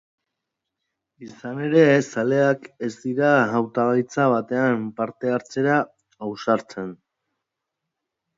[1.25, 5.77] Izan ere, zaleak ez dira hautagaitza batean parte hartzera
[6.31, 6.91] ausartzen.